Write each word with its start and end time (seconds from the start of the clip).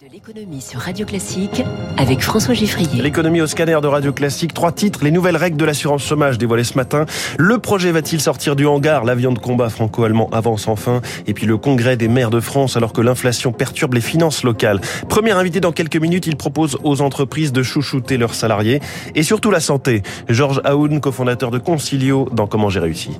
de 0.00 0.12
l'économie 0.12 0.60
sur 0.60 0.78
Radio 0.80 1.04
Classique 1.04 1.64
avec 1.96 2.20
François 2.20 2.54
Giffrier. 2.54 3.02
L'économie 3.02 3.40
au 3.40 3.48
scanner 3.48 3.78
de 3.82 3.88
Radio 3.88 4.12
Classique. 4.12 4.54
Trois 4.54 4.70
titres. 4.70 5.02
Les 5.02 5.10
nouvelles 5.10 5.36
règles 5.36 5.56
de 5.56 5.64
l'assurance 5.64 6.04
chômage 6.04 6.38
dévoilées 6.38 6.62
ce 6.62 6.76
matin. 6.76 7.04
Le 7.36 7.58
projet 7.58 7.90
va-t-il 7.90 8.20
sortir 8.20 8.54
du 8.54 8.64
hangar? 8.64 9.04
L'avion 9.04 9.32
de 9.32 9.40
combat 9.40 9.68
franco-allemand 9.70 10.28
avance 10.30 10.68
enfin. 10.68 11.00
Et 11.26 11.34
puis 11.34 11.46
le 11.46 11.56
congrès 11.56 11.96
des 11.96 12.06
maires 12.06 12.30
de 12.30 12.38
France 12.38 12.76
alors 12.76 12.92
que 12.92 13.00
l'inflation 13.00 13.50
perturbe 13.50 13.94
les 13.94 14.00
finances 14.00 14.44
locales. 14.44 14.80
Premier 15.08 15.32
invité 15.32 15.58
dans 15.58 15.72
quelques 15.72 15.96
minutes, 15.96 16.28
il 16.28 16.36
propose 16.36 16.78
aux 16.84 17.00
entreprises 17.00 17.52
de 17.52 17.64
chouchouter 17.64 18.18
leurs 18.18 18.34
salariés. 18.34 18.80
Et 19.16 19.24
surtout 19.24 19.50
la 19.50 19.60
santé. 19.60 20.02
Georges 20.28 20.60
Aoun, 20.64 21.00
cofondateur 21.00 21.50
de 21.50 21.58
Concilio 21.58 22.28
dans 22.30 22.46
Comment 22.46 22.68
j'ai 22.68 22.80
réussi. 22.80 23.18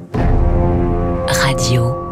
Radio 1.26 2.07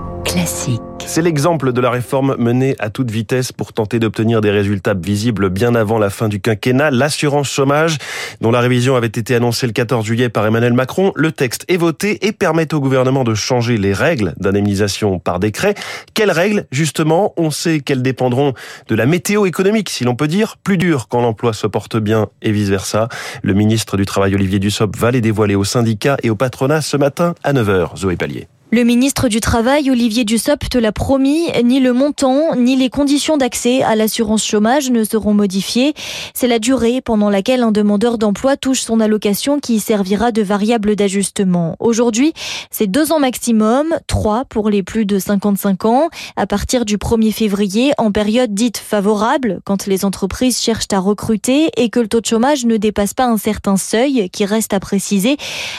C'est 1.06 1.22
l'exemple 1.22 1.72
de 1.72 1.80
la 1.80 1.88
réforme 1.88 2.36
menée 2.38 2.76
à 2.78 2.90
toute 2.90 3.10
vitesse 3.10 3.52
pour 3.52 3.72
tenter 3.72 3.98
d'obtenir 3.98 4.42
des 4.42 4.50
résultats 4.50 4.92
visibles 4.92 5.48
bien 5.48 5.74
avant 5.74 5.98
la 5.98 6.10
fin 6.10 6.28
du 6.28 6.40
quinquennat. 6.40 6.90
L'assurance 6.90 7.48
chômage, 7.48 7.96
dont 8.42 8.50
la 8.50 8.60
révision 8.60 8.96
avait 8.96 9.06
été 9.06 9.34
annoncée 9.34 9.66
le 9.66 9.72
14 9.72 10.04
juillet 10.04 10.28
par 10.28 10.46
Emmanuel 10.46 10.74
Macron, 10.74 11.12
le 11.14 11.32
texte 11.32 11.64
est 11.68 11.78
voté 11.78 12.26
et 12.26 12.32
permet 12.32 12.74
au 12.74 12.80
gouvernement 12.80 13.24
de 13.24 13.34
changer 13.34 13.78
les 13.78 13.94
règles 13.94 14.34
d'indemnisation 14.38 15.18
par 15.18 15.40
décret. 15.40 15.74
Quelles 16.12 16.32
règles, 16.32 16.66
justement? 16.70 17.32
On 17.38 17.50
sait 17.50 17.80
qu'elles 17.80 18.02
dépendront 18.02 18.52
de 18.88 18.94
la 18.94 19.06
météo 19.06 19.46
économique, 19.46 19.88
si 19.88 20.04
l'on 20.04 20.16
peut 20.16 20.28
dire, 20.28 20.56
plus 20.62 20.76
dur 20.76 21.08
quand 21.08 21.22
l'emploi 21.22 21.54
se 21.54 21.66
porte 21.66 21.96
bien 21.96 22.26
et 22.42 22.52
vice-versa. 22.52 23.08
Le 23.42 23.54
ministre 23.54 23.96
du 23.96 24.04
Travail, 24.04 24.34
Olivier 24.34 24.58
Dussopt, 24.58 24.96
va 24.98 25.10
les 25.10 25.22
dévoiler 25.22 25.54
aux 25.54 25.64
syndicats 25.64 26.18
et 26.22 26.28
au 26.28 26.36
patronat 26.36 26.82
ce 26.82 26.98
matin 26.98 27.34
à 27.42 27.54
9h. 27.54 27.96
Zoé 27.96 28.16
Pallier. 28.16 28.48
Le 28.72 28.82
ministre 28.82 29.28
du 29.28 29.40
Travail, 29.40 29.92
Olivier 29.92 30.24
Dussopt, 30.24 30.74
l'a 30.74 30.90
promis, 30.90 31.46
ni 31.62 31.78
le 31.78 31.92
montant, 31.92 32.56
ni 32.56 32.74
les 32.74 32.90
conditions 32.90 33.36
d'accès 33.36 33.84
à 33.84 33.94
l'assurance 33.94 34.44
chômage 34.44 34.90
ne 34.90 35.04
seront 35.04 35.34
modifiées. 35.34 35.94
C'est 36.34 36.48
la 36.48 36.58
durée 36.58 37.00
pendant 37.00 37.30
laquelle 37.30 37.62
un 37.62 37.70
demandeur 37.70 38.18
d'emploi 38.18 38.56
touche 38.56 38.80
son 38.80 38.98
allocation 38.98 39.60
qui 39.60 39.78
servira 39.78 40.32
de 40.32 40.42
variable 40.42 40.96
d'ajustement. 40.96 41.76
Aujourd'hui, 41.78 42.32
c'est 42.72 42.88
deux 42.88 43.12
ans 43.12 43.20
maximum, 43.20 43.94
trois 44.08 44.44
pour 44.46 44.68
les 44.68 44.82
plus 44.82 45.06
de 45.06 45.20
55 45.20 45.84
ans, 45.84 46.08
à 46.34 46.48
partir 46.48 46.84
du 46.84 46.96
1er 46.96 47.32
février, 47.32 47.92
en 47.98 48.10
période 48.10 48.52
dite 48.52 48.78
favorable, 48.78 49.60
quand 49.64 49.86
les 49.86 50.04
entreprises 50.04 50.58
cherchent 50.60 50.88
à 50.90 50.98
recruter 50.98 51.70
et 51.76 51.88
que 51.88 52.00
le 52.00 52.08
taux 52.08 52.20
de 52.20 52.26
chômage 52.26 52.66
ne 52.66 52.78
dépasse 52.78 53.14
pas 53.14 53.26
un 53.26 53.38
certain 53.38 53.76
seuil 53.76 54.28
qui 54.30 54.44
reste 54.44 54.74
à 54.74 54.80
préciser. 54.80 55.36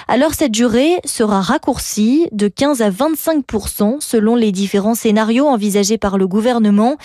Alors 0.07 0.33
cette 0.33 0.53
durée 0.53 1.01
sera 1.03 1.41
raccourcie 1.41 2.29
de 2.31 2.47
15 2.47 2.76
à 2.81 2.89
25% 2.89 3.97
selon 3.99 4.35
les 4.35 4.51
différents 4.51 4.95
scénarios 4.95 5.47
envisagés 5.47 5.97
par 5.97 6.17
le 6.17 6.27
gouvernement, 6.27 6.97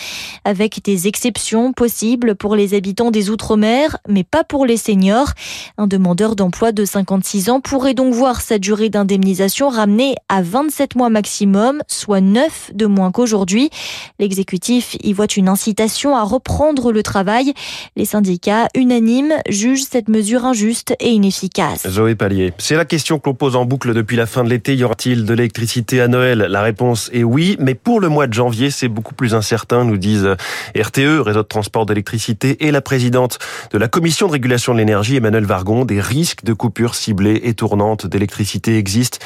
avec 0.45 0.83
des 0.83 1.07
exceptions 1.07 1.73
possibles 1.73 2.35
pour 2.35 2.55
les 2.55 2.73
habitants 2.73 3.11
des 3.11 3.29
Outre-mer, 3.29 3.97
mais 4.07 4.23
pas 4.23 4.43
pour 4.43 4.65
les 4.65 4.77
seniors. 4.77 5.31
Un 5.77 5.87
demandeur 5.87 6.35
d'emploi 6.35 6.71
de 6.71 6.85
56 6.85 7.49
ans 7.49 7.61
pourrait 7.61 7.93
donc 7.93 8.13
voir 8.13 8.41
sa 8.41 8.59
durée 8.59 8.89
d'indemnisation 8.89 9.69
ramenée 9.69 10.15
à 10.29 10.41
27 10.41 10.95
mois 10.95 11.09
maximum, 11.09 11.81
soit 11.87 12.21
9 12.21 12.71
de 12.73 12.85
moins 12.85 13.11
qu'aujourd'hui. 13.11 13.69
L'exécutif 14.19 14.95
y 15.01 15.13
voit 15.13 15.27
une 15.35 15.47
incitation 15.47 16.15
à 16.15 16.23
reprendre 16.23 16.91
le 16.91 17.03
travail. 17.03 17.53
Les 17.95 18.05
syndicats 18.05 18.67
unanimes 18.75 19.33
jugent 19.49 19.85
cette 19.89 20.09
mesure 20.09 20.45
injuste 20.45 20.93
et 20.99 21.09
inefficace. 21.09 21.87
Zoé 21.87 22.15
Pallier, 22.15 22.53
c'est 22.57 22.75
la 22.75 22.85
question 22.85 23.19
que 23.19 23.29
l'on 23.29 23.35
pose 23.35 23.55
en 23.55 23.65
boucle 23.65 23.93
depuis 23.93 24.17
la 24.17 24.25
fin 24.25 24.43
de 24.43 24.49
l'été. 24.49 24.75
Y 24.75 24.83
aura-t-il 24.83 25.25
de 25.25 25.33
l'électricité 25.33 25.62
l'électricité 25.63 26.01
à 26.01 26.09
Noël 26.09 26.39
La 26.39 26.61
réponse 26.61 27.09
est 27.13 27.23
oui, 27.23 27.55
mais 27.57 27.73
pour 27.73 28.01
le 28.01 28.09
mois 28.09 28.27
de 28.27 28.33
janvier, 28.33 28.69
c'est 28.69 28.89
beaucoup 28.89 29.13
plus 29.13 29.33
incertain, 29.33 29.85
nous 29.85 29.95
disent 29.95 30.35
RTE, 30.77 31.21
Réseau 31.21 31.41
de 31.41 31.47
transport 31.47 31.85
d'électricité, 31.85 32.67
et 32.67 32.71
la 32.71 32.81
présidente 32.81 33.39
de 33.71 33.77
la 33.77 33.87
Commission 33.87 34.27
de 34.27 34.33
régulation 34.33 34.73
de 34.73 34.79
l'énergie, 34.79 35.15
Emmanuel 35.15 35.45
Vargon. 35.45 35.85
Des 35.85 36.01
risques 36.01 36.43
de 36.43 36.51
coupures 36.51 36.95
ciblées 36.95 37.39
et 37.45 37.53
tournantes 37.53 38.05
d'électricité 38.05 38.77
existent 38.77 39.19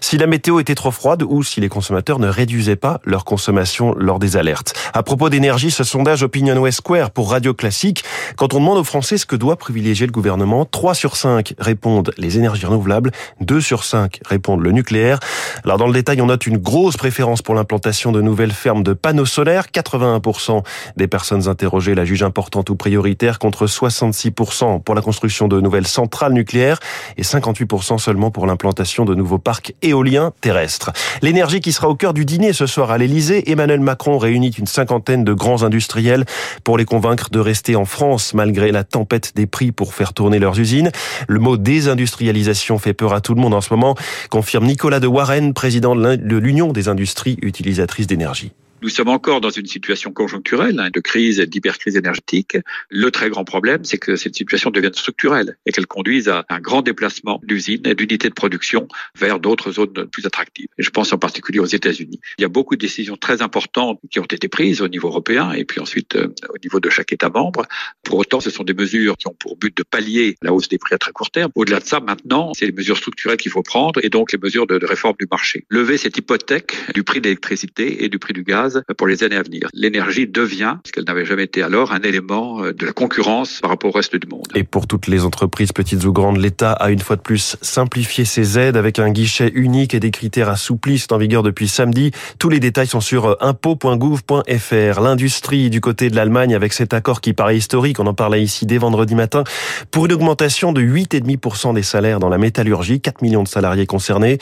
si 0.00 0.18
la 0.18 0.26
météo 0.26 0.58
était 0.58 0.74
trop 0.74 0.90
froide 0.90 1.22
ou 1.22 1.44
si 1.44 1.60
les 1.60 1.68
consommateurs 1.68 2.18
ne 2.18 2.26
réduisaient 2.26 2.74
pas 2.74 3.00
leur 3.04 3.24
consommation 3.24 3.94
lors 3.96 4.18
des 4.18 4.36
alertes. 4.36 4.74
À 4.94 5.04
propos 5.04 5.28
d'énergie, 5.30 5.70
ce 5.70 5.84
sondage 5.84 6.24
Opinion 6.24 6.60
Square 6.72 7.12
pour 7.12 7.30
Radio 7.30 7.54
Classique, 7.54 8.02
quand 8.36 8.52
on 8.52 8.58
demande 8.58 8.78
aux 8.78 8.84
Français 8.84 9.16
ce 9.16 9.26
que 9.26 9.36
doit 9.36 9.56
privilégier 9.56 10.06
le 10.06 10.12
gouvernement, 10.12 10.64
3 10.64 10.94
sur 10.94 11.14
5 11.14 11.54
répondent 11.60 12.12
les 12.18 12.36
énergies 12.36 12.66
renouvelables, 12.66 13.12
2 13.40 13.60
sur 13.60 13.84
5 13.84 14.18
répondent 14.24 14.62
le 14.62 14.72
nucléaire. 14.72 15.20
Alors 15.64 15.83
dans 15.84 15.88
le 15.88 15.92
détail, 15.92 16.22
on 16.22 16.26
note 16.28 16.46
une 16.46 16.56
grosse 16.56 16.96
préférence 16.96 17.42
pour 17.42 17.54
l'implantation 17.54 18.10
de 18.10 18.22
nouvelles 18.22 18.52
fermes 18.52 18.82
de 18.82 18.94
panneaux 18.94 19.26
solaires. 19.26 19.66
81% 19.66 20.62
des 20.96 21.08
personnes 21.08 21.46
interrogées 21.46 21.94
la 21.94 22.06
jugent 22.06 22.22
importante 22.22 22.70
ou 22.70 22.74
prioritaire 22.74 23.38
contre 23.38 23.66
66% 23.66 24.82
pour 24.82 24.94
la 24.94 25.02
construction 25.02 25.46
de 25.46 25.60
nouvelles 25.60 25.86
centrales 25.86 26.32
nucléaires 26.32 26.80
et 27.18 27.22
58% 27.22 27.98
seulement 27.98 28.30
pour 28.30 28.46
l'implantation 28.46 29.04
de 29.04 29.14
nouveaux 29.14 29.36
parcs 29.36 29.74
éoliens 29.82 30.32
terrestres. 30.40 30.90
L'énergie 31.20 31.60
qui 31.60 31.70
sera 31.70 31.90
au 31.90 31.96
cœur 31.96 32.14
du 32.14 32.24
dîner 32.24 32.54
ce 32.54 32.64
soir 32.64 32.90
à 32.90 32.96
l'Elysée, 32.96 33.50
Emmanuel 33.50 33.80
Macron 33.80 34.16
réunit 34.16 34.52
une 34.52 34.66
cinquantaine 34.66 35.22
de 35.22 35.34
grands 35.34 35.64
industriels 35.64 36.24
pour 36.64 36.78
les 36.78 36.86
convaincre 36.86 37.28
de 37.28 37.40
rester 37.40 37.76
en 37.76 37.84
France 37.84 38.32
malgré 38.32 38.72
la 38.72 38.84
tempête 38.84 39.32
des 39.36 39.46
prix 39.46 39.70
pour 39.70 39.92
faire 39.92 40.14
tourner 40.14 40.38
leurs 40.38 40.58
usines. 40.58 40.90
Le 41.28 41.40
mot 41.40 41.58
désindustrialisation 41.58 42.78
fait 42.78 42.94
peur 42.94 43.12
à 43.12 43.20
tout 43.20 43.34
le 43.34 43.42
monde 43.42 43.52
en 43.52 43.60
ce 43.60 43.70
moment, 43.74 43.94
confirme 44.30 44.64
Nicolas 44.64 44.98
de 44.98 45.06
Warren, 45.06 45.52
président 45.52 45.73
de 45.80 46.36
l'Union 46.36 46.72
des 46.72 46.88
industries 46.88 47.38
utilisatrices 47.42 48.06
d'énergie. 48.06 48.52
Nous 48.84 48.90
sommes 48.90 49.08
encore 49.08 49.40
dans 49.40 49.48
une 49.48 49.64
situation 49.64 50.12
conjoncturelle 50.12 50.78
hein, 50.78 50.90
de 50.92 51.00
crise, 51.00 51.40
d'hypercrise 51.40 51.96
énergétique. 51.96 52.58
Le 52.90 53.10
très 53.10 53.30
grand 53.30 53.42
problème, 53.42 53.82
c'est 53.82 53.96
que 53.96 54.14
cette 54.14 54.34
situation 54.34 54.70
devienne 54.70 54.92
structurelle 54.92 55.56
et 55.64 55.72
qu'elle 55.72 55.86
conduise 55.86 56.28
à 56.28 56.44
un 56.50 56.60
grand 56.60 56.82
déplacement 56.82 57.40
d'usines 57.44 57.80
et 57.86 57.94
d'unités 57.94 58.28
de 58.28 58.34
production 58.34 58.86
vers 59.18 59.40
d'autres 59.40 59.72
zones 59.72 60.06
plus 60.12 60.26
attractives. 60.26 60.68
Et 60.76 60.82
je 60.82 60.90
pense 60.90 61.14
en 61.14 61.16
particulier 61.16 61.60
aux 61.60 61.64
États-Unis. 61.64 62.20
Il 62.36 62.42
y 62.42 62.44
a 62.44 62.50
beaucoup 62.50 62.76
de 62.76 62.80
décisions 62.82 63.16
très 63.16 63.40
importantes 63.40 64.00
qui 64.10 64.20
ont 64.20 64.24
été 64.24 64.48
prises 64.48 64.82
au 64.82 64.88
niveau 64.88 65.08
européen 65.08 65.52
et 65.52 65.64
puis 65.64 65.80
ensuite 65.80 66.16
euh, 66.16 66.34
au 66.50 66.58
niveau 66.62 66.78
de 66.78 66.90
chaque 66.90 67.10
État 67.10 67.30
membre. 67.30 67.64
Pour 68.02 68.18
autant, 68.18 68.40
ce 68.40 68.50
sont 68.50 68.64
des 68.64 68.74
mesures 68.74 69.16
qui 69.16 69.28
ont 69.28 69.36
pour 69.38 69.56
but 69.56 69.74
de 69.74 69.82
pallier 69.82 70.36
la 70.42 70.52
hausse 70.52 70.68
des 70.68 70.76
prix 70.76 70.94
à 70.94 70.98
très 70.98 71.12
court 71.12 71.30
terme. 71.30 71.50
Au-delà 71.54 71.80
de 71.80 71.86
ça, 71.86 72.00
maintenant, 72.00 72.52
c'est 72.52 72.66
les 72.66 72.72
mesures 72.72 72.98
structurelles 72.98 73.38
qu'il 73.38 73.50
faut 73.50 73.62
prendre 73.62 74.04
et 74.04 74.10
donc 74.10 74.30
les 74.30 74.38
mesures 74.38 74.66
de, 74.66 74.76
de 74.76 74.84
réforme 74.84 75.16
du 75.18 75.26
marché. 75.30 75.64
Lever 75.70 75.96
cette 75.96 76.18
hypothèque 76.18 76.74
du 76.92 77.02
prix 77.02 77.22
de 77.22 77.24
l'électricité 77.24 78.04
et 78.04 78.10
du 78.10 78.18
prix 78.18 78.34
du 78.34 78.44
gaz 78.44 78.73
pour 78.96 79.06
les 79.06 79.22
années 79.22 79.36
à 79.36 79.42
venir. 79.42 79.68
L'énergie 79.72 80.26
devient, 80.26 80.76
ce 80.84 80.92
qu'elle 80.92 81.04
n'avait 81.04 81.24
jamais 81.24 81.44
été 81.44 81.62
alors, 81.62 81.92
un 81.92 82.00
élément 82.00 82.62
euh, 82.62 82.72
de 82.72 82.86
la 82.86 82.92
concurrence 82.92 83.60
par 83.60 83.70
rapport 83.70 83.90
au 83.90 83.96
reste 83.96 84.16
du 84.16 84.26
monde. 84.28 84.46
Et 84.54 84.64
pour 84.64 84.86
toutes 84.86 85.06
les 85.06 85.24
entreprises, 85.24 85.72
petites 85.72 86.04
ou 86.04 86.12
grandes, 86.12 86.38
l'État 86.38 86.72
a 86.72 86.90
une 86.90 87.00
fois 87.00 87.16
de 87.16 87.22
plus 87.22 87.56
simplifié 87.60 88.24
ses 88.24 88.58
aides 88.58 88.76
avec 88.76 88.98
un 88.98 89.10
guichet 89.10 89.50
unique 89.54 89.94
et 89.94 90.00
des 90.00 90.10
critères 90.10 90.48
assouplis. 90.48 90.98
C'est 90.98 91.12
en 91.12 91.18
vigueur 91.18 91.42
depuis 91.42 91.68
samedi. 91.68 92.10
Tous 92.38 92.48
les 92.48 92.60
détails 92.60 92.86
sont 92.86 93.00
sur 93.00 93.26
euh, 93.26 93.34
impôt.gouv.fr. 93.40 95.00
L'industrie 95.00 95.70
du 95.70 95.80
côté 95.80 96.10
de 96.10 96.16
l'Allemagne 96.16 96.54
avec 96.54 96.72
cet 96.72 96.94
accord 96.94 97.20
qui 97.20 97.32
paraît 97.32 97.56
historique, 97.56 98.00
on 98.00 98.06
en 98.06 98.14
parlait 98.14 98.42
ici 98.42 98.66
dès 98.66 98.78
vendredi 98.78 99.14
matin, 99.14 99.44
pour 99.90 100.06
une 100.06 100.12
augmentation 100.12 100.72
de 100.72 100.82
8,5% 100.82 101.74
des 101.74 101.82
salaires 101.82 102.20
dans 102.20 102.28
la 102.28 102.38
métallurgie, 102.38 103.00
4 103.00 103.22
millions 103.22 103.42
de 103.42 103.48
salariés 103.48 103.86
concernés, 103.86 104.38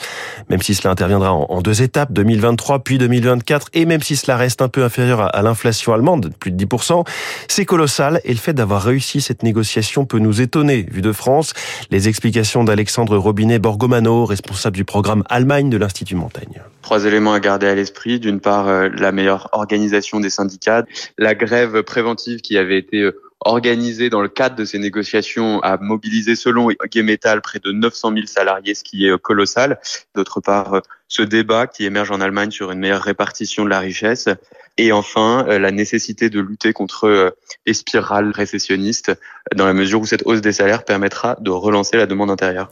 même 0.49 0.61
si 0.61 0.75
cela 0.75 0.91
interviendra 0.91 1.33
en 1.33 1.61
deux 1.61 1.81
étapes, 1.81 2.11
2023 2.11 2.83
puis 2.83 2.97
2024, 2.97 3.69
et 3.73 3.85
même 3.85 4.01
si 4.01 4.15
cela 4.23 4.37
reste 4.37 4.61
un 4.61 4.69
peu 4.69 4.83
inférieur 4.83 5.35
à 5.35 5.41
l'inflation 5.41 5.93
allemande, 5.93 6.31
plus 6.39 6.51
de 6.51 6.65
10%. 6.65 7.05
C'est 7.49 7.65
colossal 7.65 8.21
et 8.23 8.31
le 8.31 8.37
fait 8.37 8.53
d'avoir 8.53 8.81
réussi 8.81 9.19
cette 9.19 9.43
négociation 9.43 10.05
peut 10.05 10.19
nous 10.19 10.39
étonner, 10.39 10.85
vu 10.89 11.01
de 11.01 11.11
France. 11.11 11.53
Les 11.91 12.07
explications 12.07 12.63
d'Alexandre 12.63 13.17
Robinet-Borgomano, 13.17 14.25
responsable 14.25 14.77
du 14.77 14.85
programme 14.85 15.23
Allemagne 15.29 15.69
de 15.69 15.77
l'Institut 15.77 16.15
Montaigne. 16.15 16.61
Trois 16.81 17.05
éléments 17.05 17.33
à 17.33 17.39
garder 17.41 17.67
à 17.67 17.75
l'esprit. 17.75 18.19
D'une 18.19 18.39
part, 18.39 18.67
euh, 18.67 18.87
la 18.97 19.11
meilleure 19.11 19.49
organisation 19.51 20.21
des 20.21 20.29
syndicats, 20.29 20.85
la 21.17 21.35
grève 21.35 21.83
préventive 21.83 22.39
qui 22.39 22.57
avait 22.57 22.77
été 22.77 23.01
euh, 23.01 23.19
organisée 23.41 24.09
dans 24.09 24.21
le 24.21 24.29
cadre 24.29 24.55
de 24.55 24.63
ces 24.63 24.79
négociations 24.79 25.59
a 25.61 25.77
mobilisé 25.77 26.35
selon 26.35 26.69
Metal 26.95 27.41
près 27.41 27.59
de 27.59 27.71
900 27.71 28.13
000 28.13 28.25
salariés, 28.25 28.73
ce 28.73 28.83
qui 28.83 29.05
est 29.05 29.11
euh, 29.11 29.17
colossal. 29.17 29.79
D'autre 30.15 30.39
part, 30.39 30.81
ce 31.07 31.21
débat 31.21 31.67
qui 31.67 31.85
émerge 31.85 32.11
en 32.11 32.21
Allemagne 32.21 32.51
sur 32.51 32.71
une 32.71 32.79
meilleure 32.79 33.03
répartition 33.03 33.63
de 33.65 33.69
la 33.69 33.79
richesse. 33.79 34.29
Et 34.77 34.91
enfin, 34.91 35.45
euh, 35.47 35.59
la 35.59 35.71
nécessité 35.71 36.31
de 36.31 36.39
lutter 36.39 36.73
contre 36.73 37.07
euh, 37.07 37.29
les 37.67 37.75
spirales 37.75 38.31
récessionnistes, 38.31 39.11
dans 39.55 39.67
la 39.67 39.73
mesure 39.73 40.01
où 40.01 40.05
cette 40.05 40.23
hausse 40.25 40.41
des 40.41 40.53
salaires 40.53 40.83
permettra 40.83 41.35
de 41.39 41.51
relancer 41.51 41.97
la 41.97 42.07
demande 42.07 42.31
intérieure. 42.31 42.71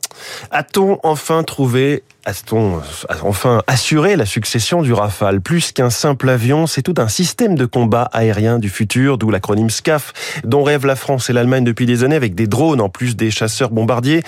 A-t-on 0.50 1.00
enfin 1.04 1.44
trouvé 1.44 2.04
a-t-on 2.24 2.82
enfin 3.24 3.64
assuré 3.66 4.16
la 4.16 4.28
succession 4.28 4.84
du 4.84 4.94
Rafale? 4.94 5.42
Plus 5.42 5.72
qu'un 5.72 5.90
simple 5.90 6.30
avion, 6.30 6.68
c'est 6.68 6.84
tout 6.84 6.94
un 6.98 7.08
système 7.08 7.56
de 7.56 7.66
combat 7.66 8.04
aérien 8.14 8.60
du 8.60 8.70
futur, 8.70 9.18
d'où 9.18 9.32
l'acronyme 9.32 9.72
SCAF, 9.72 10.14
dont 10.44 10.62
rêvent 10.62 10.86
la 10.86 10.96
France 10.96 11.32
et 11.32 11.34
l'Allemagne 11.34 11.64
depuis 11.64 11.88
des 11.88 12.04
années 12.04 12.16
avec 12.16 12.36
des 12.36 12.46
drones 12.46 12.80
en 12.80 12.90
plus 12.90 13.16
des 13.16 13.32
chasseurs 13.32 13.72
bombardiers. 13.72 14.22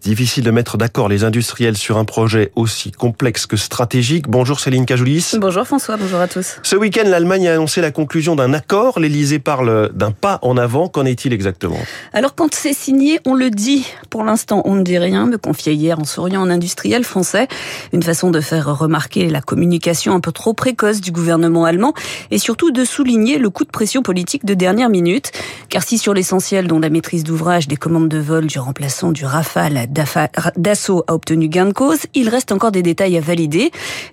Difficile 0.00 0.44
de 0.44 0.50
mettre 0.52 0.78
d'accord 0.78 1.08
les 1.08 1.24
industriels 1.24 1.76
sur 1.76 1.98
un 1.98 2.04
projet 2.04 2.52
aussi 2.54 2.92
complexe 2.92 3.46
que 3.46 3.56
stratégique. 3.60 4.28
Bonjour 4.28 4.60
Céline 4.60 4.86
Cajoulis. 4.86 5.32
Bonjour 5.38 5.64
François, 5.66 5.96
bonjour 5.96 6.20
à 6.20 6.28
tous. 6.28 6.56
Ce 6.62 6.76
week-end, 6.76 7.04
l'Allemagne 7.06 7.48
a 7.48 7.54
annoncé 7.54 7.80
la 7.80 7.90
conclusion 7.90 8.36
d'un 8.36 8.52
accord. 8.52 8.98
L'Elysée 8.98 9.38
parle 9.38 9.90
d'un 9.92 10.10
pas 10.10 10.38
en 10.42 10.56
avant. 10.56 10.88
Qu'en 10.88 11.04
est-il 11.04 11.32
exactement? 11.32 11.78
Alors 12.12 12.34
quand 12.34 12.54
c'est 12.54 12.72
signé, 12.72 13.20
on 13.26 13.34
le 13.34 13.50
dit. 13.50 13.86
Pour 14.08 14.24
l'instant, 14.24 14.62
on 14.64 14.74
ne 14.74 14.82
dit 14.82 14.98
rien, 14.98 15.26
me 15.26 15.38
confiait 15.38 15.74
hier 15.74 15.98
en 15.98 16.04
souriant 16.04 16.42
un 16.42 16.50
industriel 16.50 17.04
français. 17.04 17.48
Une 17.92 18.02
façon 18.02 18.30
de 18.30 18.40
faire 18.40 18.78
remarquer 18.78 19.28
la 19.28 19.40
communication 19.40 20.14
un 20.14 20.20
peu 20.20 20.32
trop 20.32 20.54
précoce 20.54 21.00
du 21.00 21.12
gouvernement 21.12 21.64
allemand 21.64 21.94
et 22.30 22.38
surtout 22.38 22.70
de 22.70 22.84
souligner 22.84 23.38
le 23.38 23.50
coup 23.50 23.64
de 23.64 23.70
pression 23.70 24.02
politique 24.02 24.44
de 24.44 24.54
dernière 24.54 24.88
minute. 24.88 25.32
Car 25.68 25.82
si 25.82 25.98
sur 25.98 26.14
l'essentiel, 26.14 26.66
dont 26.66 26.78
la 26.78 26.90
maîtrise 26.90 27.24
d'ouvrage 27.24 27.68
des 27.68 27.76
commandes 27.76 28.08
de 28.08 28.18
vol 28.18 28.46
du 28.46 28.58
remplaçant 28.58 29.12
du 29.12 29.24
Rafale 29.24 29.88
d'assaut 30.56 31.04
a 31.06 31.14
obtenu 31.14 31.48
gain 31.48 31.66
de 31.66 31.72
cause, 31.72 32.00
il 32.14 32.28
reste 32.28 32.52
encore 32.52 32.72
des 32.72 32.82
détails 32.82 33.16
à 33.16 33.20
valider. 33.20 33.39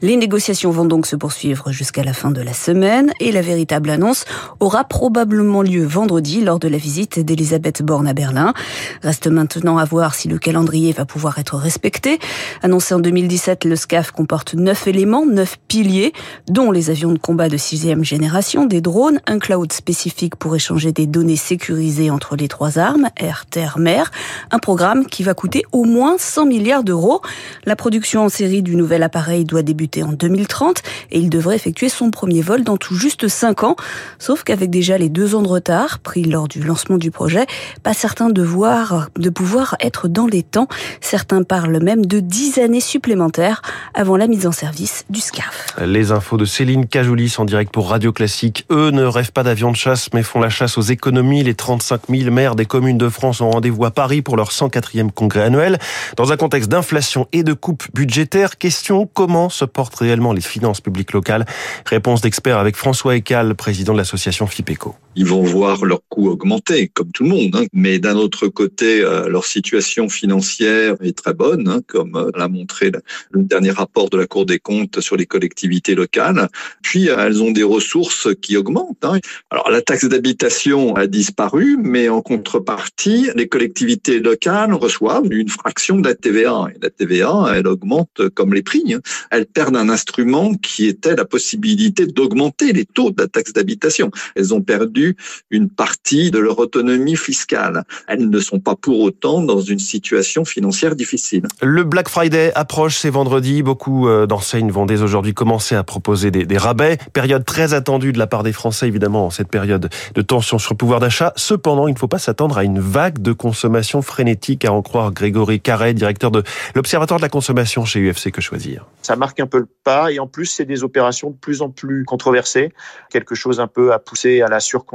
Les 0.02 0.16
négociations 0.16 0.72
vont 0.72 0.86
donc 0.86 1.06
se 1.06 1.16
poursuivre 1.16 1.72
jusqu'à 1.72 2.04
la 2.04 2.14
fin 2.14 2.32
de 2.32 2.42
la 2.42 2.54
semaine 2.54 3.12
et 3.20 3.32
la 3.32 3.42
véritable 3.42 3.90
annonce 3.90 4.26
aura 4.60 4.84
probablement 4.84 5.62
lieu 5.62 5.86
vendredi 5.86 6.42
lors 6.42 6.60
de 6.60 6.68
la 6.68 6.78
visite 6.78 7.20
d'Elisabeth 7.20 7.84
Borne 7.84 8.08
à 8.08 8.14
Berlin. 8.14 8.54
Reste 9.02 9.28
maintenant 9.28 9.78
à 9.78 9.86
voir 9.86 10.16
si 10.16 10.28
le 10.28 10.38
calendrier 10.38 10.94
va 10.94 11.06
pouvoir 11.06 11.40
être 11.40 11.58
respecté. 11.58 12.20
Annoncé 12.64 12.94
en 12.94 13.00
2017, 13.00 13.66
le 13.66 13.76
SCAF 13.76 14.12
comporte 14.12 14.54
neuf 14.54 14.88
éléments, 14.88 15.26
neuf 15.26 15.58
piliers, 15.68 16.14
dont 16.48 16.72
les 16.72 16.90
avions 16.90 17.12
de 17.12 17.20
combat 17.20 17.50
de 17.50 17.58
sixième 17.58 18.04
génération, 18.04 18.66
des 18.66 18.82
drones, 18.82 19.20
un 19.28 19.40
cloud 19.40 19.74
spécifique 19.74 20.36
pour 20.36 20.56
échanger 20.56 20.92
des 20.92 21.06
données 21.06 21.36
sécurisées 21.36 22.12
entre 22.12 22.36
les 22.36 22.48
trois 22.48 22.78
armes, 22.80 23.10
air, 23.18 23.46
terre, 23.50 23.78
mer, 23.78 24.12
un 24.52 24.60
programme 24.60 25.06
qui 25.06 25.24
va 25.24 25.34
coûter 25.34 25.64
au 25.72 25.84
moins 25.84 26.16
100 26.18 26.46
milliards 26.46 26.84
d'euros. 26.84 27.22
La 27.66 27.76
production 27.76 28.24
en 28.24 28.30
série 28.30 28.62
du 28.62 28.76
nouvel 28.76 29.04
appareil 29.04 29.17
doit 29.46 29.64
débuter 29.64 30.04
en 30.04 30.14
2030 30.14 30.84
et 31.12 31.20
il 31.20 31.30
devrait 31.30 31.56
effectuer 31.56 31.90
son 31.90 32.12
premier 32.12 32.42
vol 32.42 32.64
dans 32.64 32.78
tout 32.78 32.96
juste 32.96 33.28
5 33.28 33.64
ans. 33.64 33.76
Sauf 34.20 34.44
qu'avec 34.44 34.70
déjà 34.70 34.98
les 34.98 35.10
deux 35.10 35.36
ans 35.36 35.42
de 35.42 35.48
retard 35.48 36.00
pris 36.00 36.24
lors 36.24 36.48
du 36.48 36.62
lancement 36.62 36.98
du 36.98 37.12
projet, 37.12 37.46
pas 37.84 37.94
certain 37.94 38.30
de 38.30 38.42
voir, 38.44 39.10
de 39.18 39.30
pouvoir 39.30 39.76
être 39.80 40.08
dans 40.08 40.28
les 40.28 40.44
temps. 40.44 40.68
Certains 41.02 41.44
parlent 41.44 41.82
même 41.82 42.06
de 42.06 42.20
10 42.20 42.60
années 42.60 42.82
supplémentaires 42.82 43.62
avant 43.94 44.18
la 44.18 44.28
mise 44.28 44.46
en 44.46 44.52
service 44.52 45.06
du 45.10 45.20
SCAF. 45.20 45.76
Les 45.84 46.12
infos 46.12 46.38
de 46.38 46.46
Céline 46.46 46.88
Cajoulis 46.88 47.36
en 47.38 47.46
direct 47.46 47.72
pour 47.72 47.90
Radio 47.90 48.12
Classique. 48.12 48.66
Eux 48.72 48.92
ne 48.92 49.04
rêvent 49.04 49.32
pas 49.32 49.44
d'avions 49.44 49.72
de 49.72 49.76
chasse 49.76 50.10
mais 50.14 50.24
font 50.24 50.40
la 50.40 50.50
chasse 50.50 50.78
aux 50.78 50.82
économies. 50.82 51.44
Les 51.44 51.56
35 51.56 52.02
000 52.10 52.32
maires 52.32 52.56
des 52.56 52.66
communes 52.66 52.98
de 52.98 53.10
France 53.10 53.42
ont 53.42 53.50
rendez-vous 53.50 53.86
à 53.86 53.92
Paris 53.92 54.22
pour 54.22 54.38
leur 54.38 54.52
104e 54.52 55.12
congrès 55.12 55.44
annuel. 55.44 55.80
Dans 56.16 56.32
un 56.32 56.38
contexte 56.38 56.70
d'inflation 56.70 57.28
et 57.32 57.44
de 57.44 57.54
coupes 57.54 57.86
budgétaires, 57.94 58.58
question 58.58 59.07
comment 59.14 59.50
se 59.50 59.66
portent 59.66 59.96
réellement 59.96 60.34
les 60.34 60.42
finances 60.42 60.82
publiques 60.82 61.14
locales 61.14 61.46
Réponse 61.86 62.22
d'expert 62.22 62.58
avec 62.58 62.76
François 62.76 63.16
Ecal, 63.16 63.56
président 63.56 63.94
de 63.94 63.98
l'association 63.98 64.48
FIPECO. 64.48 64.96
Ils 65.16 65.26
vont 65.26 65.42
voir 65.42 65.84
leurs 65.84 66.08
coûts 66.10 66.30
augmenter, 66.30 66.90
comme 66.94 67.12
tout 67.12 67.24
le 67.24 67.30
monde. 67.30 67.56
Hein. 67.56 67.66
Mais 67.74 67.98
d'un 67.98 68.16
autre 68.16 68.48
côté, 68.48 69.02
euh, 69.02 69.28
leur 69.28 69.46
situation 69.46 70.10
financière 70.10 70.96
est 71.02 71.18
très 71.18 71.34
bonne, 71.34 71.68
hein, 71.68 71.82
comme 71.88 72.16
euh, 72.16 72.30
l'a 72.36 72.48
montré 72.48 72.92
le 73.32 73.44
dernier 73.44 73.72
rapport 73.72 74.10
de 74.10 74.18
la 74.18 74.28
Cour 74.28 74.46
des 74.46 74.60
comptes 74.60 75.00
sur 75.00 75.16
les 75.16 75.26
collectivités 75.26 75.96
locales. 75.96 76.50
Puis, 76.84 77.10
euh, 77.10 77.18
elles 77.18 77.42
ont 77.42 77.50
des 77.50 77.64
ressources 77.64 78.28
qui 78.42 78.58
augmentent. 78.58 79.04
Hein. 79.04 79.20
Alors, 79.50 79.72
la 79.72 79.82
taxe 79.82 80.06
d'habitation 80.06 80.96
a 80.96 81.08
disparu, 81.08 81.78
mais 81.82 82.10
en 82.10 82.22
contrepartie, 82.22 83.30
les 83.36 83.48
collectivités 83.48 84.20
locales 84.20 84.74
reçoivent 84.74 85.32
une 85.32 85.50
fraction 85.50 85.98
de 85.98 86.10
la 86.10 86.16
TVA. 86.16 86.68
Et 86.76 86.78
la 86.80 86.90
TVA, 86.92 87.54
elle 87.56 87.68
augmente 87.68 88.30
comme 88.36 88.54
les 88.54 88.62
prix. 88.62 88.97
Elles 89.32 89.46
perdent 89.46 89.78
un 89.78 89.90
instrument 89.90 90.54
qui 90.56 90.88
était 90.88 91.16
la 91.16 91.26
possibilité 91.26 92.08
d'augmenter 92.08 92.74
les 92.74 92.86
taux 92.86 93.12
de 93.12 93.22
la 93.22 93.28
taxe 93.28 93.54
d'habitation. 93.54 94.12
Elles 94.36 94.54
ont 94.54 94.62
perdu 94.62 95.16
une 95.52 95.70
partie 95.70 96.32
de 96.32 96.40
leur 96.40 96.60
autonomie 96.60 97.16
fiscale. 97.16 97.84
Elles 98.08 98.30
ne 98.30 98.40
sont 98.40 98.60
pas 98.60 98.76
pour 98.76 99.00
autant 99.00 99.42
dans 99.42 99.62
une 99.62 99.80
situation 99.80 100.46
financière 100.46 100.96
difficile. 100.96 101.44
Le 101.62 101.84
Black 101.84 102.10
Friday 102.10 102.52
approche, 102.56 102.98
c'est 102.98 103.10
vendredi. 103.10 103.64
Beaucoup 103.64 104.08
euh, 104.08 104.26
d'enseignes 104.26 104.72
vont 104.72 104.86
dès 104.86 105.02
aujourd'hui 105.02 105.34
commencer 105.34 105.76
à 105.76 105.84
proposer 105.84 106.32
des, 106.32 106.58
rabais. 106.58 106.98
Période 107.14 107.46
très 107.46 107.74
attendue 107.74 108.14
de 108.14 108.20
la 108.20 108.28
part 108.28 108.44
des 108.44 108.54
Français, 108.54 108.88
évidemment, 108.88 109.28
en 109.28 109.30
cette 109.30 109.50
période 109.50 109.90
de 110.16 110.22
tension 110.22 110.58
sur 110.60 110.74
le 110.74 110.78
pouvoir 110.78 111.00
d'achat. 111.00 111.34
Cependant, 111.36 111.88
il 111.88 111.94
ne 111.94 112.00
faut 112.00 112.08
pas 112.08 112.20
s'attendre 112.20 112.58
à 112.58 112.64
une 112.64 112.80
vague 112.80 113.22
de 113.22 113.32
consommation 113.32 114.02
frénétique, 114.02 114.66
à 114.66 114.74
en 114.74 114.82
croire 114.82 115.12
Grégory 115.12 115.60
Carré, 115.60 115.94
directeur 115.94 116.32
de 116.32 116.44
l'Observatoire 116.76 117.20
de 117.20 117.24
la 117.24 117.30
consommation 117.30 117.86
chez 117.86 118.00
UFC 118.00 118.32
Que 118.32 118.42
Choisir. 118.42 118.87
Ça 119.02 119.16
marque 119.16 119.40
un 119.40 119.48
peu 119.48 119.60
le 119.60 119.70
pas 119.84 120.12
et 120.12 120.20
en 120.20 120.28
plus, 120.28 120.48
c'est 120.48 120.66
des 120.66 120.84
opérations 120.84 121.30
de 121.30 121.38
plus 121.38 121.62
en 121.62 121.70
plus 121.70 122.04
controversées. 122.04 122.74
Quelque 123.10 123.36
chose 123.36 123.60
un 123.60 123.68
peu 123.68 123.94
à 123.94 124.00
pousser 124.00 124.42
à 124.42 124.50
la 124.50 124.60
surconsommation 124.60 124.88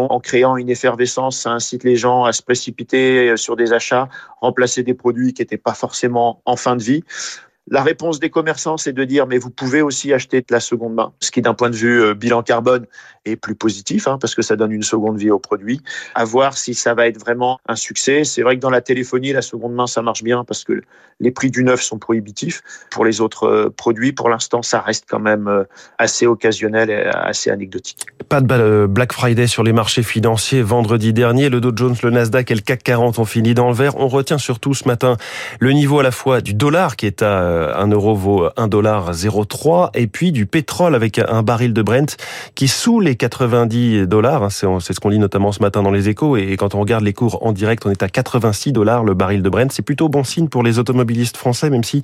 consommation. 0.00 0.12
En 0.12 0.20
créant 0.20 0.56
une 0.56 0.68
effervescence, 0.68 1.38
ça 1.38 1.50
incite 1.50 1.84
les 1.84 1.96
gens 1.96 2.24
à 2.24 2.32
se 2.32 2.42
précipiter 2.42 3.30
euh, 3.30 3.36
sur 3.36 3.56
des 3.56 3.72
achats, 3.72 4.08
remplacer 4.40 4.82
des 4.82 4.94
produits 4.94 5.32
qui 5.32 5.42
n'étaient 5.42 5.56
pas 5.56 5.74
forcément 5.74 6.42
en 6.44 6.56
fin 6.56 6.76
de 6.76 6.82
vie. 6.82 7.04
La 7.70 7.82
réponse 7.82 8.20
des 8.20 8.28
commerçants, 8.28 8.76
c'est 8.76 8.92
de 8.92 9.04
dire, 9.04 9.26
mais 9.26 9.38
vous 9.38 9.48
pouvez 9.48 9.80
aussi 9.80 10.12
acheter 10.12 10.40
de 10.42 10.46
la 10.50 10.60
seconde 10.60 10.94
main, 10.94 11.12
ce 11.20 11.30
qui 11.30 11.40
d'un 11.40 11.54
point 11.54 11.70
de 11.70 11.76
vue 11.76 12.02
euh, 12.02 12.14
bilan 12.14 12.42
carbone 12.42 12.84
est 13.24 13.36
plus 13.36 13.54
positif, 13.54 14.06
hein, 14.06 14.18
parce 14.20 14.34
que 14.34 14.42
ça 14.42 14.54
donne 14.54 14.70
une 14.70 14.82
seconde 14.82 15.16
vie 15.16 15.30
au 15.30 15.38
produit. 15.38 15.80
À 16.14 16.26
voir 16.26 16.58
si 16.58 16.74
ça 16.74 16.92
va 16.92 17.06
être 17.06 17.18
vraiment 17.18 17.58
un 17.66 17.74
succès. 17.74 18.24
C'est 18.24 18.42
vrai 18.42 18.56
que 18.56 18.60
dans 18.60 18.68
la 18.68 18.82
téléphonie, 18.82 19.32
la 19.32 19.40
seconde 19.40 19.72
main, 19.72 19.86
ça 19.86 20.02
marche 20.02 20.22
bien 20.22 20.44
parce 20.44 20.62
que 20.62 20.82
les 21.20 21.30
prix 21.30 21.50
du 21.50 21.64
neuf 21.64 21.80
sont 21.80 21.98
prohibitifs. 21.98 22.60
Pour 22.90 23.06
les 23.06 23.22
autres 23.22 23.44
euh, 23.44 23.70
produits, 23.74 24.12
pour 24.12 24.28
l'instant, 24.28 24.60
ça 24.60 24.80
reste 24.80 25.06
quand 25.08 25.20
même 25.20 25.48
euh, 25.48 25.64
assez 25.96 26.26
occasionnel 26.26 26.90
et 26.90 27.04
assez 27.14 27.50
anecdotique. 27.50 28.04
Pas 28.28 28.42
de 28.42 28.86
Black 28.86 29.14
Friday 29.14 29.46
sur 29.46 29.62
les 29.62 29.72
marchés 29.72 30.02
financiers 30.02 30.60
vendredi 30.60 31.14
dernier. 31.14 31.48
Le 31.48 31.62
Dow 31.62 31.72
Jones, 31.74 31.96
le 32.02 32.10
Nasdaq 32.10 32.50
et 32.50 32.54
le 32.54 32.60
CAC 32.60 32.82
40 32.82 33.18
ont 33.18 33.24
fini 33.24 33.54
dans 33.54 33.68
le 33.68 33.74
vert. 33.74 33.96
On 33.96 34.08
retient 34.08 34.38
surtout 34.38 34.74
ce 34.74 34.86
matin 34.86 35.16
le 35.60 35.72
niveau 35.72 36.00
à 36.00 36.02
la 36.02 36.10
fois 36.10 36.42
du 36.42 36.52
dollar 36.52 36.96
qui 36.96 37.06
est 37.06 37.22
à 37.22 37.53
1 37.76 37.86
euro 37.88 38.14
vaut 38.14 38.48
1 38.56 38.68
dollar 38.68 39.12
0,3 39.12 39.90
et 39.94 40.06
puis 40.06 40.32
du 40.32 40.46
pétrole 40.46 40.94
avec 40.94 41.18
un 41.18 41.42
baril 41.42 41.72
de 41.72 41.82
Brent 41.82 42.16
qui 42.54 42.68
sous 42.68 43.00
les 43.00 43.16
90 43.16 44.06
dollars. 44.06 44.44
Hein, 44.44 44.48
c'est 44.50 44.92
ce 44.92 45.00
qu'on 45.00 45.08
lit 45.08 45.18
notamment 45.18 45.52
ce 45.52 45.60
matin 45.60 45.82
dans 45.82 45.90
les 45.90 46.08
échos 46.08 46.36
et 46.36 46.56
quand 46.56 46.74
on 46.74 46.80
regarde 46.80 47.04
les 47.04 47.12
cours 47.12 47.44
en 47.46 47.52
direct, 47.52 47.86
on 47.86 47.90
est 47.90 48.02
à 48.02 48.08
86 48.08 48.72
dollars 48.72 49.04
le 49.04 49.14
baril 49.14 49.42
de 49.42 49.48
Brent. 49.48 49.70
C'est 49.70 49.82
plutôt 49.82 50.08
bon 50.08 50.24
signe 50.24 50.48
pour 50.48 50.62
les 50.62 50.78
automobilistes 50.78 51.36
français, 51.36 51.70
même 51.70 51.84
si 51.84 52.02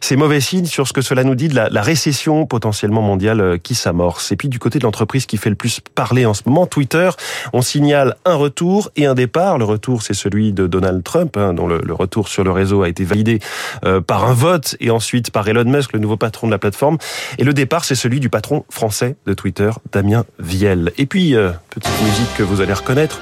c'est 0.00 0.16
mauvais 0.16 0.40
signe 0.40 0.66
sur 0.66 0.86
ce 0.86 0.92
que 0.92 1.02
cela 1.02 1.24
nous 1.24 1.34
dit 1.34 1.48
de 1.48 1.54
la, 1.54 1.80
récession 1.80 2.44
potentiellement 2.46 3.00
mondiale 3.02 3.40
euh, 3.40 3.58
qui 3.58 3.74
s'amorce. 3.74 4.32
Et 4.32 4.36
puis 4.36 4.48
du 4.48 4.58
côté 4.58 4.78
de 4.78 4.84
l'entreprise 4.84 5.26
qui 5.26 5.38
fait 5.38 5.48
le 5.48 5.56
plus 5.56 5.80
parler 5.94 6.26
en 6.26 6.34
ce 6.34 6.42
moment, 6.46 6.66
Twitter, 6.66 7.10
on 7.52 7.62
signale 7.62 8.16
un 8.24 8.34
retour 8.34 8.90
et 8.96 9.06
un 9.06 9.14
départ. 9.14 9.58
Le 9.58 9.64
retour, 9.64 10.02
c'est 10.02 10.14
celui 10.14 10.52
de 10.52 10.66
Donald 10.66 11.02
Trump, 11.02 11.36
hein, 11.36 11.54
dont 11.54 11.66
le, 11.66 11.80
retour 11.92 12.28
sur 12.28 12.44
le 12.44 12.50
réseau 12.50 12.82
a 12.82 12.88
été 12.88 13.04
validé 13.04 13.40
euh, 13.84 14.00
par 14.00 14.24
un 14.24 14.34
vote 14.34 14.76
ensuite 14.90 15.30
par 15.30 15.46
Elon 15.48 15.64
Musk, 15.64 15.92
le 15.92 15.98
nouveau 15.98 16.16
patron 16.16 16.46
de 16.46 16.52
la 16.52 16.58
plateforme. 16.58 16.98
Et 17.38 17.44
le 17.44 17.52
départ, 17.52 17.84
c'est 17.84 17.94
celui 17.94 18.20
du 18.20 18.28
patron 18.28 18.64
français 18.70 19.16
de 19.26 19.34
Twitter, 19.34 19.70
Damien 19.92 20.24
Viel. 20.38 20.92
Et 20.98 21.06
puis, 21.06 21.34
euh, 21.34 21.50
petite 21.70 22.02
musique 22.02 22.34
que 22.36 22.42
vous 22.42 22.60
allez 22.60 22.72
reconnaître. 22.72 23.20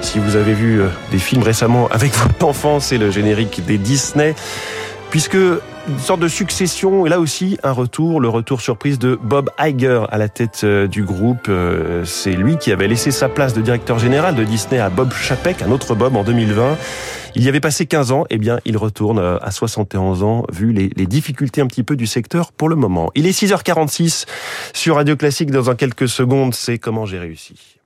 Si 0.00 0.18
vous 0.18 0.36
avez 0.36 0.54
vu 0.54 0.80
euh, 0.80 0.88
des 1.10 1.18
films 1.18 1.42
récemment 1.42 1.88
avec 1.88 2.12
votre 2.16 2.44
enfant, 2.44 2.80
c'est 2.80 2.98
le 2.98 3.10
générique 3.10 3.64
des 3.64 3.78
Disney. 3.78 4.34
Puisque 5.10 5.36
une 5.88 5.98
sorte 5.98 6.20
de 6.20 6.28
succession 6.28 7.06
et 7.06 7.08
là 7.08 7.18
aussi 7.18 7.58
un 7.62 7.72
retour, 7.72 8.20
le 8.20 8.28
retour 8.28 8.60
surprise 8.60 8.98
de 8.98 9.18
Bob 9.22 9.50
Iger 9.58 10.04
à 10.10 10.18
la 10.18 10.28
tête 10.28 10.62
euh, 10.64 10.86
du 10.86 11.02
groupe. 11.02 11.50
C'est 12.04 12.32
lui 12.32 12.56
qui 12.56 12.72
avait 12.72 12.88
laissé 12.88 13.10
sa 13.10 13.28
place 13.28 13.54
de 13.54 13.60
directeur 13.60 13.98
général 13.98 14.34
de 14.34 14.44
Disney 14.44 14.78
à 14.78 14.90
Bob 14.90 15.12
Chapek, 15.12 15.62
un 15.62 15.70
autre 15.70 15.94
Bob 15.94 16.16
en 16.16 16.24
2020. 16.24 16.76
Il 17.34 17.42
y 17.42 17.48
avait 17.48 17.60
passé 17.60 17.86
15 17.86 18.12
ans, 18.12 18.24
eh 18.30 18.38
bien 18.38 18.60
il 18.64 18.76
retourne 18.76 19.18
euh, 19.18 19.38
à 19.40 19.50
71 19.50 20.22
ans, 20.22 20.44
vu 20.52 20.72
les, 20.72 20.90
les 20.96 21.06
difficultés 21.06 21.60
un 21.60 21.66
petit 21.66 21.82
peu 21.82 21.96
du 21.96 22.06
secteur 22.06 22.52
pour 22.52 22.68
le 22.68 22.76
moment. 22.76 23.10
Il 23.14 23.26
est 23.26 23.38
6h46 23.38 24.26
sur 24.74 24.96
Radio 24.96 25.16
Classique. 25.16 25.50
Dans 25.50 25.70
un 25.70 25.74
quelques 25.74 26.08
secondes, 26.08 26.54
c'est 26.54 26.78
comment 26.78 27.06
j'ai 27.06 27.18
réussi. 27.18 27.81